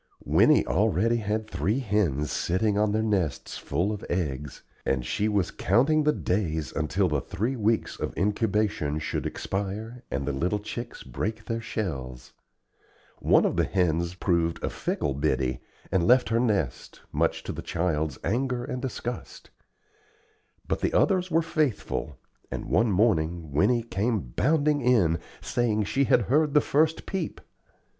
[0.25, 5.51] Winnie already had three hens sitting on their nests full of eggs, and she was
[5.51, 11.03] counting the days until the three weeks of incubation should expire, and the little chicks
[11.03, 12.33] break their shells.
[13.19, 15.61] One of the hens proved a fickle biddy,
[15.91, 19.51] and left her nest, much to the child's anger and disgust.
[20.67, 22.17] But the others were faithful,
[22.49, 27.39] and one morning Winnie came bounding in, saying she had heard the first "peep."